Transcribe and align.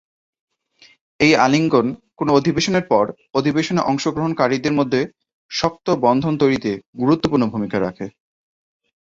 এই 1.19 1.33
আলিঙ্গন 1.37 1.87
কোনো 2.17 2.31
অধিবেশনের 2.33 2.85
পর; 2.87 3.05
অধিবেশনে 3.33 3.81
অংশগ্রহণকারীদের 3.83 4.77
মধ্যে 4.79 5.01
শক্ত 5.51 5.87
বন্ধন 6.05 6.33
তৈরীতে 6.41 6.71
গুরুত্বপূর্ণ 7.01 7.43
ভূমিকা 7.53 7.77
রাখে। 7.79 8.05